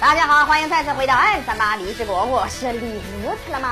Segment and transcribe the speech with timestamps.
[0.00, 3.70] 大家好，欢迎再次回到二三八李之国，我是李乌特曼。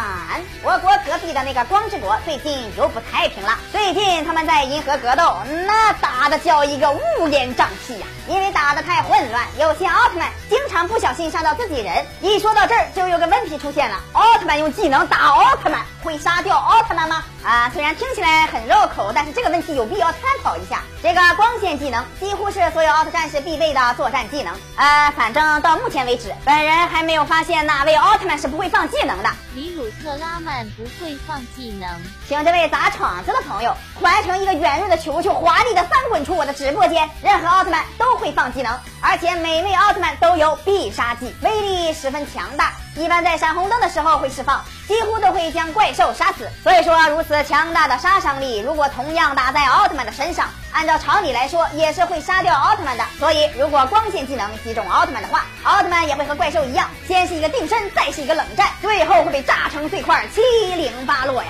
[0.63, 3.59] 我国隔壁的那个光之国最近又不太平了。
[3.73, 8.07] 最近他们在银河格斗，那打的叫一个乌烟瘴气呀！
[8.29, 12.05] 因为打的太混乱，有些奥特曼经常不小心杀到自己人。
[12.21, 17.25] 一说到这儿，就有个问题出现了：奥特曼用技能打奥特曼，会杀掉奥特曼吗？
[17.49, 20.83] 啊，虽然听起来很绕口，但是这个问题有必要探讨一下。
[21.03, 24.55] 这个光线技能几乎是所有奥特战士必备的作战技能。
[24.77, 29.31] 呃，反正到目前为止，本人还没有发现哪位奥特曼是不会放技能的。
[29.55, 31.89] 里鲁特拉曼不会放技能，
[32.29, 37.09] 请这位砸场子的朋友换成一个圆润的球球，华丽的翻滚出我的直播间。
[37.23, 42.75] 任何奥特曼都会放技能，而且每位奥特曼都有必杀技，威力十分强大。
[42.97, 46.51] 一般在闪红灯的时候会释放，几乎都会将怪兽杀死。
[46.65, 53.05] 所以说，如此强大的杀伤力，如果同样打在奥特曼的身上，按照常理来说也是会杀掉奥特曼的。
[53.19, 60.41] 所以，如果光线技能击中奥特曼的话，奥特曼也会和怪兽一样，先是一个定身，再是一个冷战，最后会被炸成碎块，七
[60.75, 61.49] 零八落呀！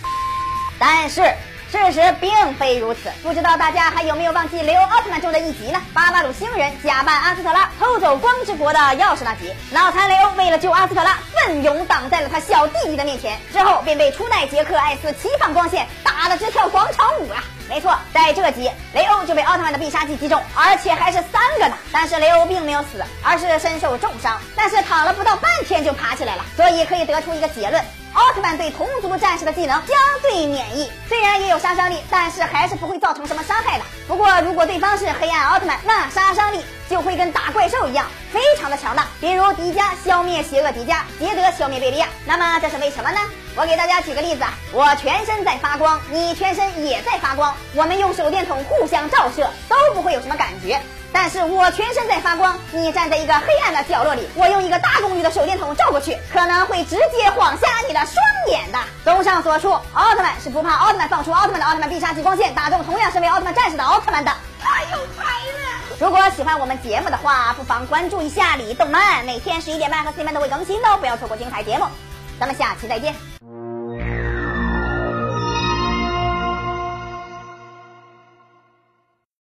[0.78, 1.22] 但是。
[1.74, 5.82] 事实并非如此，不知道大家还有没有忘记雷欧奥特曼中的一集呢？
[5.92, 17.42] 巴巴鲁星人假扮阿斯特拉偷走光之国的钥匙那集，脑残雷欧为了救阿斯特拉，奋勇挡在了他小弟弟的面前，之后便被初代杰克艾斯齐放光线打得直跳广场舞啊！
[17.68, 21.76] 没错，在这集雷欧就被奥特曼的必杀技击中，而且还是三着呢。
[21.92, 27.82] 但是雷欧并没有死，而是身受重伤，但是躺了不到半天就爬起来了，所以可以得出一个结论。
[28.14, 33.84] 奥特曼对同族战士的技能相对免疫，虽然也有杀伤力，但是还是不会造成什么伤害的。
[34.06, 39.08] 不过，如果对方是黑暗奥特曼，那杀伤力就会跟打怪兽一样，非常的强大。
[39.20, 42.06] 比如迪迦消灭邪恶迪迦，杰德消灭贝利亚。
[42.24, 43.18] 那么这是为什么呢？
[43.56, 50.80] 我给大家举个例子啊，我全身在发光，你全身也在发光，我们用手电筒互相照射都不会有什么感觉。
[51.14, 58.16] 但是我全身在发光，你站在一个黑暗的角落里，我用一个大功率的手电筒照过去，可能会直接晃瞎你的双
[58.48, 58.78] 眼的。
[59.04, 64.32] 综上所述，奥特曼是不怕奥特曼放出奥特曼的奥特曼必杀技光线打中同样身为奥特曼战士的奥特曼的。
[64.60, 66.00] 太有才了！
[66.00, 71.86] 如果喜欢我们节目的话，不妨关注一下李动漫，每天十一点半和四点半都会更新哦，不要错过精彩节目。
[72.40, 73.14] 咱们下期再见。